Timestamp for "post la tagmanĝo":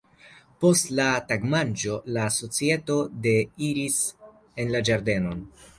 0.63-1.99